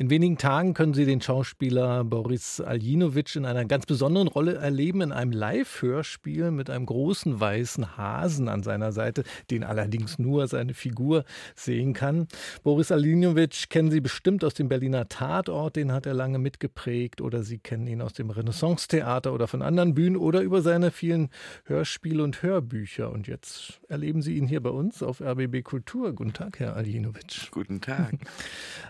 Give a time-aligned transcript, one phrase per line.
[0.00, 5.02] In wenigen Tagen können Sie den Schauspieler Boris Aljinovic in einer ganz besonderen Rolle erleben,
[5.02, 10.72] in einem Live-Hörspiel mit einem großen weißen Hasen an seiner Seite, den allerdings nur seine
[10.72, 11.24] Figur
[11.54, 12.28] sehen kann.
[12.62, 17.42] Boris Aljinovic kennen Sie bestimmt aus dem Berliner Tatort, den hat er lange mitgeprägt, oder
[17.42, 21.28] Sie kennen ihn aus dem Renaissance-Theater oder von anderen Bühnen oder über seine vielen
[21.66, 23.10] Hörspiele und Hörbücher.
[23.12, 26.14] Und jetzt erleben Sie ihn hier bei uns auf RBB Kultur.
[26.14, 27.50] Guten Tag, Herr Aljinovic.
[27.50, 28.14] Guten Tag.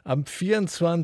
[0.05, 1.00] Am 24.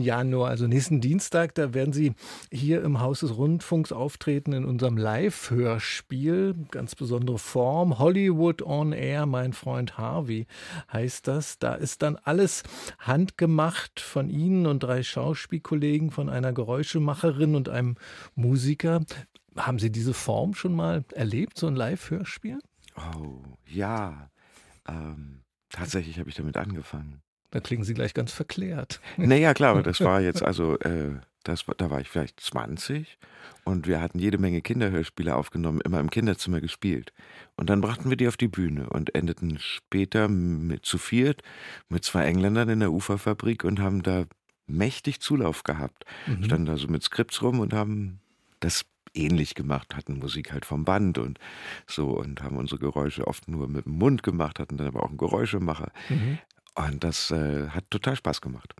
[0.00, 2.12] Januar, also nächsten Dienstag, da werden Sie
[2.52, 6.54] hier im Haus des Rundfunks auftreten in unserem Live-Hörspiel.
[6.70, 7.98] Ganz besondere Form.
[7.98, 10.46] Hollywood on Air, mein Freund Harvey
[10.92, 11.58] heißt das.
[11.58, 12.62] Da ist dann alles
[12.98, 17.96] handgemacht von Ihnen und drei Schauspielkollegen, von einer Geräuschemacherin und einem
[18.34, 19.00] Musiker.
[19.56, 22.58] Haben Sie diese Form schon mal erlebt, so ein Live-Hörspiel?
[22.96, 24.30] Oh, ja.
[24.88, 27.22] Ähm, tatsächlich habe ich damit angefangen.
[27.50, 29.00] Da klingen Sie gleich ganz verklärt.
[29.16, 33.18] Naja, klar, aber das war jetzt also, äh, das, da war ich vielleicht 20
[33.64, 37.12] und wir hatten jede Menge Kinderhörspiele aufgenommen, immer im Kinderzimmer gespielt.
[37.56, 41.42] Und dann brachten wir die auf die Bühne und endeten später mit zu viert
[41.88, 44.24] mit zwei Engländern in der Uferfabrik und haben da
[44.66, 46.04] mächtig Zulauf gehabt.
[46.26, 46.44] Mhm.
[46.44, 48.20] Standen da so mit Skripts rum und haben
[48.60, 48.84] das
[49.14, 51.38] ähnlich gemacht, hatten Musik halt vom Band und
[51.86, 55.08] so und haben unsere Geräusche oft nur mit dem Mund gemacht, hatten dann aber auch
[55.08, 55.90] einen Geräuschemacher.
[56.08, 56.38] Mhm.
[56.74, 58.74] Und das äh, hat total Spaß gemacht.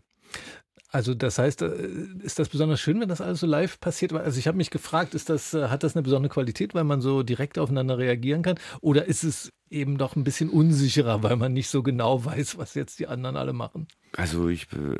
[0.91, 1.87] Also das heißt, äh,
[2.21, 4.11] ist das besonders schön, wenn das alles so live passiert?
[4.13, 6.99] Also ich habe mich gefragt, ist das, äh, hat das eine besondere Qualität, weil man
[6.99, 8.59] so direkt aufeinander reagieren kann?
[8.81, 12.73] Oder ist es eben doch ein bisschen unsicherer, weil man nicht so genau weiß, was
[12.73, 13.87] jetzt die anderen alle machen?
[14.17, 14.97] Also ich äh,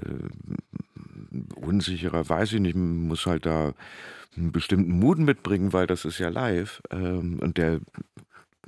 [1.56, 3.74] unsicherer weiß ich nicht, man muss halt da
[4.38, 7.82] einen bestimmten Mut mitbringen, weil das ist ja live ähm, und der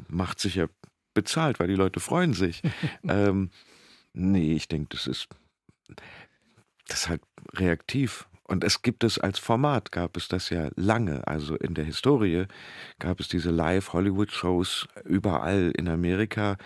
[0.10, 0.68] macht sich ja
[1.14, 2.62] bezahlt, weil die Leute freuen sich.
[3.08, 3.50] ähm,
[4.14, 5.28] nee, ich denke, das ist,
[6.88, 7.22] das ist halt
[7.56, 8.28] reaktiv.
[8.46, 11.26] Und es gibt es als Format, gab es das ja lange.
[11.28, 12.46] Also in der Historie
[13.00, 16.58] gab es diese Live-Hollywood-Shows überall in Amerika,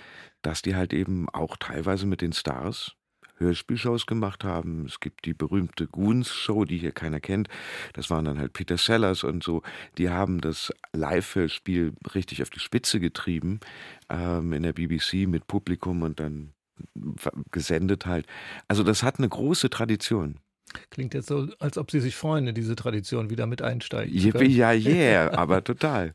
[0.42, 2.98] dass die halt eben auch teilweise mit den Stars
[3.40, 4.86] Hörspielshows gemacht haben.
[4.86, 7.48] Es gibt die berühmte Goons-Show, die hier keiner kennt.
[7.94, 9.62] Das waren dann halt Peter Sellers und so.
[9.98, 13.60] Die haben das Live-Hörspiel richtig auf die Spitze getrieben
[14.10, 16.54] ähm, in der BBC mit Publikum und dann
[17.52, 18.26] gesendet halt.
[18.68, 20.40] Also das hat eine große Tradition.
[20.90, 24.14] Klingt jetzt so, als ob Sie sich freuen, in diese Tradition wieder mit einsteigen.
[24.14, 26.14] Ja, yeah, aber total.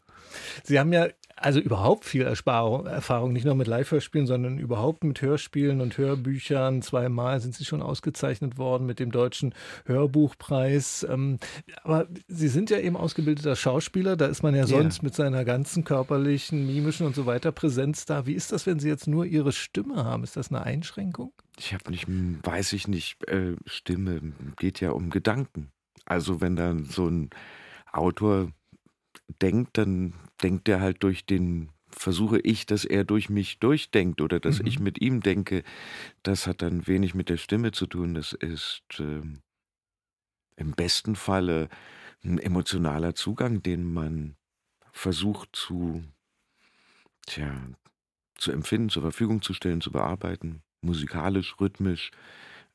[0.63, 1.09] Sie haben ja
[1.43, 6.83] also überhaupt viel Erfahrung, nicht nur mit Live-Hörspielen, sondern überhaupt mit Hörspielen und Hörbüchern.
[6.83, 9.55] Zweimal sind Sie schon ausgezeichnet worden mit dem Deutschen
[9.85, 11.07] Hörbuchpreis.
[11.09, 11.39] Ähm,
[11.83, 15.05] aber Sie sind ja eben ausgebildeter Schauspieler, da ist man ja sonst yeah.
[15.05, 18.27] mit seiner ganzen körperlichen, mimischen und so weiter Präsenz da.
[18.27, 20.25] Wie ist das, wenn Sie jetzt nur Ihre Stimme haben?
[20.25, 21.33] Ist das eine Einschränkung?
[21.59, 25.71] Ich habe nicht, weiß ich nicht, äh, Stimme geht ja um Gedanken.
[26.05, 27.31] Also wenn dann so ein
[27.93, 28.51] Autor
[29.41, 34.41] denkt, dann denkt er halt durch den, versuche ich, dass er durch mich durchdenkt oder
[34.41, 34.67] dass mhm.
[34.67, 35.63] ich mit ihm denke.
[36.23, 38.15] Das hat dann wenig mit der Stimme zu tun.
[38.15, 39.23] Das ist äh,
[40.57, 41.69] im besten Falle
[42.25, 44.37] ein emotionaler Zugang, den man
[44.93, 46.05] versucht zu,
[47.27, 47.53] tja,
[48.37, 52.11] zu empfinden, zur Verfügung zu stellen, zu bearbeiten, musikalisch, rhythmisch.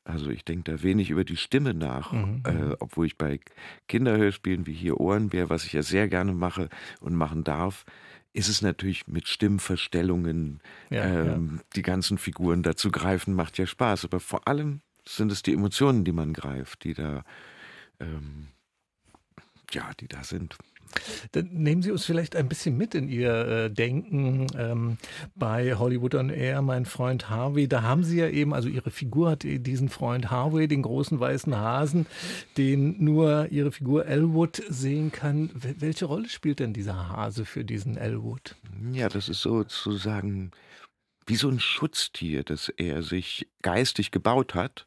[0.08, 2.42] Also ich denke da wenig über die Stimme nach, mhm.
[2.46, 2.76] äh, mhm.
[2.80, 3.40] obwohl ich bei
[3.88, 6.70] Kinderhörspielen wie hier Ohrenbär, was ich ja sehr gerne mache
[7.00, 7.84] und machen darf,
[8.32, 11.62] ist es natürlich mit Stimmverstellungen, ja, ähm, ja.
[11.76, 14.06] die ganzen Figuren dazu greifen, macht ja Spaß.
[14.06, 17.22] Aber vor allem sind es die Emotionen, die man greift, die da,
[18.00, 18.48] ähm,
[19.72, 20.56] ja, die da sind.
[21.32, 24.98] Dann nehmen Sie uns vielleicht ein bisschen mit in Ihr äh, Denken ähm,
[25.34, 27.68] bei Hollywood on Air, mein Freund Harvey.
[27.68, 31.56] Da haben Sie ja eben, also Ihre Figur hat diesen Freund Harvey, den großen weißen
[31.56, 32.06] Hasen,
[32.56, 35.50] den nur Ihre Figur Elwood sehen kann.
[35.54, 38.56] Welche Rolle spielt denn dieser Hase für diesen Elwood?
[38.92, 40.50] Ja, das ist sozusagen
[41.26, 44.86] wie so ein Schutztier, das er sich geistig gebaut hat,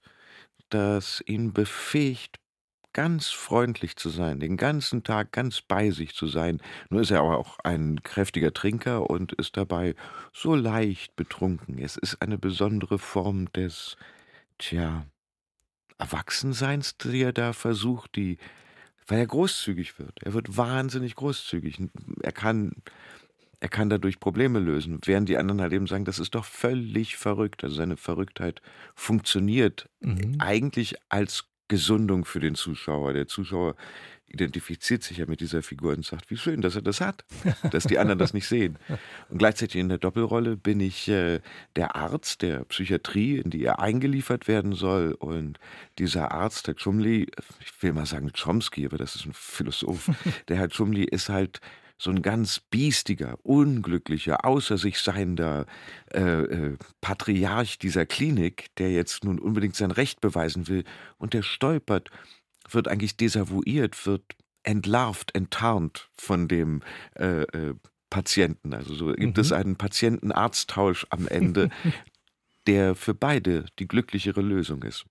[0.69, 2.41] das ihn befähigt,
[2.93, 6.61] ganz freundlich zu sein, den ganzen Tag ganz bei sich zu sein.
[6.90, 9.96] Nur ist er aber auch ein kräftiger Trinker und ist dabei
[10.34, 11.78] so leicht betrunken.
[11.79, 13.97] Es ist eine besondere Form des,
[14.58, 15.05] tja,
[15.97, 18.38] Erwachsenseins, die er da versucht, die,
[19.08, 20.23] weil er großzügig wird.
[20.23, 21.79] Er wird wahnsinnig großzügig.
[22.22, 22.73] Er kann,
[23.59, 27.17] er kann dadurch Probleme lösen, während die anderen halt eben sagen, das ist doch völlig
[27.17, 27.64] verrückt.
[27.64, 28.61] Also seine Verrücktheit
[28.96, 30.37] funktioniert mhm.
[30.40, 33.14] eigentlich als Gesundung für den Zuschauer.
[33.14, 33.76] Der Zuschauer
[34.28, 37.23] identifiziert sich ja mit dieser Figur und sagt, wie schön, dass er das hat,
[37.72, 38.78] dass die anderen das nicht sehen.
[39.29, 41.40] Und gleichzeitig in der Doppelrolle bin ich äh,
[41.78, 45.14] der Arzt der Psychiatrie, in die er eingeliefert werden soll.
[45.14, 45.59] Und
[45.97, 47.28] dieser Arzt, der Chumli,
[47.62, 50.09] ich will mal sagen Chomsky, aber das ist ein Philosoph,
[50.50, 51.62] der Herr Chumli ist halt
[52.01, 55.67] so ein ganz biestiger, unglücklicher, außer sich seiender
[56.11, 60.83] äh, äh, Patriarch dieser Klinik, der jetzt nun unbedingt sein Recht beweisen will
[61.19, 62.09] und der stolpert
[62.67, 64.23] wird eigentlich desavouiert, wird
[64.63, 66.81] entlarvt, enttarnt von dem
[67.19, 67.75] äh, äh,
[68.09, 68.73] Patienten.
[68.73, 69.41] Also so gibt mhm.
[69.41, 71.69] es einen Patienten-Arzttausch am Ende,
[72.67, 75.05] der für beide die glücklichere Lösung ist.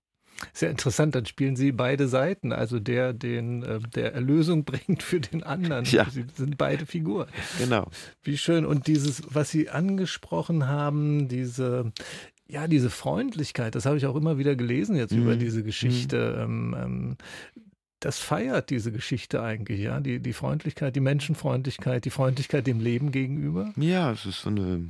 [0.53, 5.19] Sehr interessant, dann spielen Sie beide Seiten, also der, den äh, der Erlösung bringt für
[5.19, 5.85] den anderen.
[5.85, 6.09] Ja.
[6.09, 7.27] Sie sind beide Figuren.
[7.57, 7.89] Genau.
[8.23, 8.65] Wie schön.
[8.65, 11.91] Und dieses, was Sie angesprochen haben, diese
[12.47, 15.21] ja, diese Freundlichkeit, das habe ich auch immer wieder gelesen jetzt mhm.
[15.21, 16.45] über diese Geschichte.
[16.47, 16.73] Mhm.
[16.73, 17.17] Ähm, ähm,
[18.01, 23.11] das feiert diese Geschichte eigentlich, ja, die, die Freundlichkeit, die Menschenfreundlichkeit, die Freundlichkeit dem Leben
[23.11, 23.71] gegenüber.
[23.77, 24.89] Ja, es ist so eine,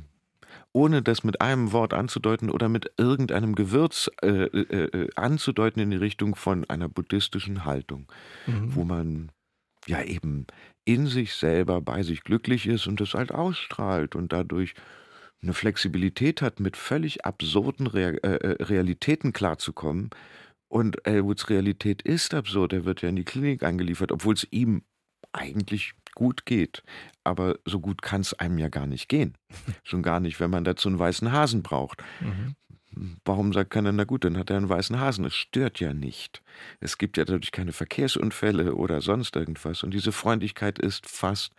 [0.72, 5.90] ohne das mit einem Wort anzudeuten oder mit irgendeinem Gewürz äh, äh, äh anzudeuten in
[5.90, 8.10] die Richtung von einer buddhistischen Haltung,
[8.46, 8.74] mhm.
[8.74, 9.30] wo man
[9.86, 10.46] ja eben
[10.84, 14.74] in sich selber bei sich glücklich ist und das halt ausstrahlt und dadurch
[15.42, 20.10] eine Flexibilität hat, mit völlig absurden Re äh, äh, Realitäten klarzukommen.
[20.68, 22.72] Und Elwoods Realität ist absurd.
[22.72, 24.82] Er wird ja in die Klinik eingeliefert, obwohl es ihm
[25.32, 26.82] eigentlich gut geht.
[27.24, 29.36] Aber so gut kann es einem ja gar nicht gehen.
[29.84, 32.02] Schon gar nicht, wenn man dazu einen weißen Hasen braucht.
[32.20, 32.56] Mhm.
[33.24, 35.24] Warum sagt keiner, na gut, dann hat er einen weißen Hasen.
[35.24, 36.42] Es stört ja nicht.
[36.80, 39.82] Es gibt ja dadurch keine Verkehrsunfälle oder sonst irgendwas.
[39.82, 41.54] Und diese Freundlichkeit ist fast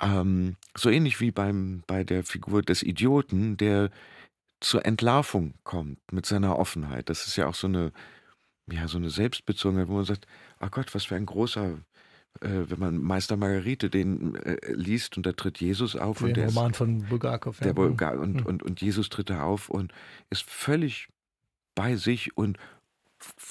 [0.00, 3.90] ähm, so ähnlich wie beim, bei der Figur des Idioten, der
[4.60, 7.08] zur Entlarvung kommt mit seiner Offenheit.
[7.08, 7.92] Das ist ja auch so eine,
[8.70, 10.26] ja, so eine Selbstbezogenheit, wo man sagt,
[10.58, 11.78] ach Gott, was für ein großer,
[12.40, 16.18] wenn man Meister Margarite den äh, liest und da tritt Jesus auf.
[16.18, 17.58] Den und der Roman ist, von Bulgakov.
[17.60, 18.46] Der Bulgar und, mhm.
[18.46, 19.92] und, und Jesus tritt da auf und
[20.30, 21.08] ist völlig
[21.74, 22.58] bei sich und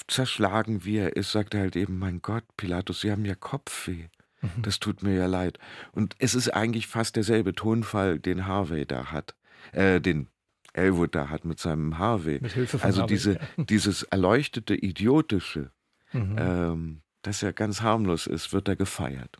[0.08, 4.08] zerschlagen, wie er ist, sagt er halt eben, mein Gott, Pilatus, Sie haben ja Kopfweh.
[4.40, 4.62] Mhm.
[4.62, 5.58] Das tut mir ja leid.
[5.92, 9.34] Und es ist eigentlich fast derselbe Tonfall, den Harvey da hat.
[9.72, 10.28] Äh, den
[10.72, 12.38] Elwood da hat mit seinem Harvey.
[12.40, 13.40] Mit Hilfe von also Harvey, diese, ja.
[13.64, 15.70] dieses erleuchtete, idiotische,
[16.12, 16.36] mhm.
[16.38, 19.38] ähm, das ja ganz harmlos ist, wird da gefeiert.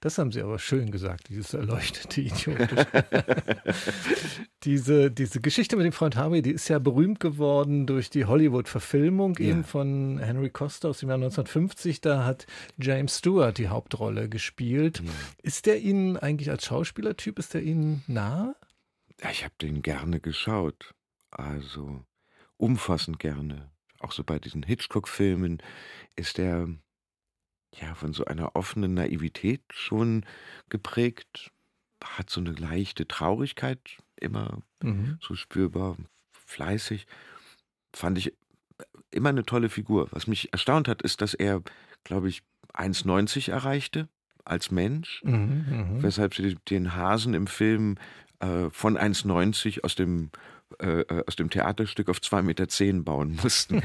[0.00, 2.86] Das haben Sie aber schön gesagt, dieses erleuchtete Idiotisch.
[4.62, 9.36] diese, diese Geschichte mit dem Freund Harvey, die ist ja berühmt geworden durch die Hollywood-Verfilmung
[9.38, 9.46] ja.
[9.46, 12.00] eben von Henry Costa aus dem Jahr 1950.
[12.00, 12.46] Da hat
[12.78, 15.02] James Stewart die Hauptrolle gespielt.
[15.04, 15.10] Ja.
[15.42, 18.54] Ist der Ihnen eigentlich als Schauspielertyp, ist der Ihnen nahe?
[19.22, 20.94] Ja, ich habe den gerne geschaut.
[21.30, 22.02] Also
[22.56, 23.70] umfassend gerne.
[23.98, 25.62] Auch so bei diesen Hitchcock-Filmen
[26.16, 26.68] ist er
[27.78, 30.24] ja, von so einer offenen Naivität schon
[30.68, 31.50] geprägt,
[32.02, 33.80] hat so eine leichte Traurigkeit
[34.16, 35.18] immer mhm.
[35.20, 35.96] so spürbar,
[36.32, 37.06] fleißig.
[37.94, 38.32] Fand ich
[39.10, 40.08] immer eine tolle Figur.
[40.10, 41.62] Was mich erstaunt hat, ist, dass er,
[42.04, 42.42] glaube ich,
[42.74, 44.08] 1,90 erreichte
[44.44, 46.02] als Mensch, mhm, mhm.
[46.02, 47.96] weshalb sie den Hasen im Film
[48.40, 50.30] äh, von 1,90 aus dem
[50.78, 53.82] äh, äh, aus dem Theaterstück auf 2,10 Meter bauen mussten.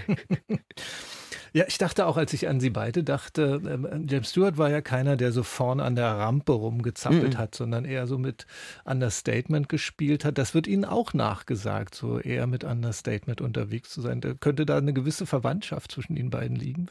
[1.56, 4.82] Ja, ich dachte auch, als ich an Sie beide dachte, ähm, James Stewart war ja
[4.82, 7.38] keiner, der so vorne an der Rampe rumgezappelt mhm.
[7.38, 8.46] hat, sondern eher so mit
[8.84, 10.38] Understatement gespielt hat.
[10.38, 14.20] Das wird Ihnen auch nachgesagt, so eher mit Understatement unterwegs zu sein.
[14.20, 16.88] Da könnte da eine gewisse Verwandtschaft zwischen Ihnen beiden liegen?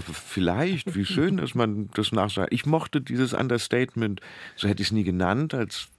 [0.00, 2.52] Vielleicht, wie schön, dass man das nachsagt.
[2.52, 4.20] Ich mochte dieses Understatement,
[4.56, 5.90] so hätte ich es nie genannt, als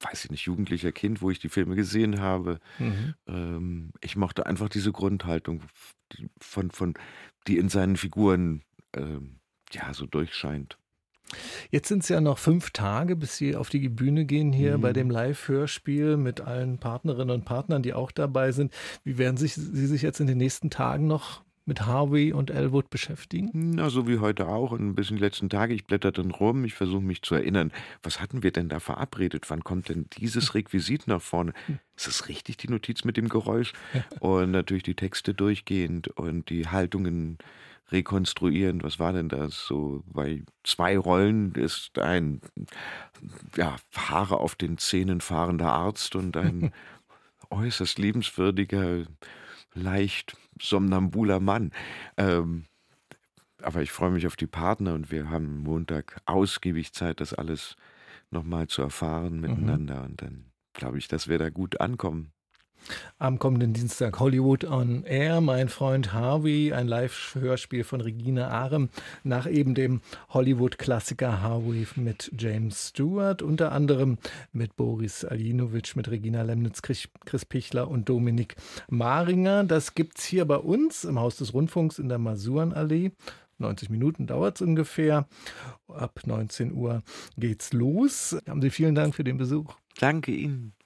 [0.00, 2.60] weiß ich nicht, jugendlicher Kind, wo ich die Filme gesehen habe.
[2.78, 3.14] Mhm.
[3.26, 5.62] Ähm, ich mochte einfach diese Grundhaltung
[6.12, 6.94] die, von, von,
[7.46, 8.62] die in seinen Figuren
[8.94, 9.40] ähm,
[9.72, 10.78] ja so durchscheint.
[11.70, 14.82] Jetzt sind es ja noch fünf Tage, bis Sie auf die Bühne gehen hier mhm.
[14.82, 18.72] bei dem Live-Hörspiel mit allen Partnerinnen und Partnern, die auch dabei sind.
[19.04, 22.90] Wie werden sich, Sie sich jetzt in den nächsten Tagen noch mit Harvey und Elwood
[22.90, 23.50] beschäftigen?
[23.52, 24.72] Na, so wie heute auch.
[24.72, 25.74] Und ein bisschen die letzten Tage.
[25.74, 26.64] Ich blätter dann rum.
[26.64, 27.70] Ich versuche mich zu erinnern.
[28.02, 29.48] Was hatten wir denn da verabredet?
[29.50, 31.52] Wann kommt denn dieses Requisit nach vorne?
[31.94, 33.74] Ist es richtig, die Notiz mit dem Geräusch?
[34.18, 37.38] Und natürlich die Texte durchgehend und die Haltungen
[37.92, 38.82] rekonstruieren.
[38.82, 39.66] Was war denn das?
[39.66, 42.40] So bei zwei Rollen ist ein
[43.56, 46.72] ja, Haare auf den Zähnen fahrender Arzt und ein
[47.50, 49.04] äußerst liebenswürdiger
[49.74, 51.72] leicht somnambuler Mann.
[52.16, 52.66] Ähm,
[53.62, 57.76] aber ich freue mich auf die Partner und wir haben Montag ausgiebig Zeit, das alles
[58.30, 59.40] nochmal zu erfahren mhm.
[59.40, 60.00] miteinander.
[60.00, 60.06] Mhm.
[60.06, 62.32] Und dann glaube ich, dass wir da gut ankommen.
[63.18, 68.88] Am kommenden Dienstag Hollywood on Air, mein Freund Harvey, ein Live-Hörspiel von Regina Arem
[69.24, 74.18] nach eben dem Hollywood-Klassiker Harvey mit James Stewart, unter anderem
[74.52, 77.08] mit Boris Aljinovic, mit Regina Lemnitz, Chris
[77.48, 78.56] Pichler und Dominik
[78.88, 79.64] Maringer.
[79.64, 83.12] Das gibt's hier bei uns im Haus des Rundfunks in der Masurenallee.
[83.58, 85.26] 90 Minuten dauert es ungefähr.
[85.88, 87.02] Ab 19 Uhr
[87.36, 88.36] geht's los.
[88.48, 89.74] Haben Sie vielen Dank für den Besuch.
[89.98, 90.78] Danke Ihnen.